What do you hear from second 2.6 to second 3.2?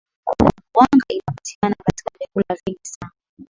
vingi sana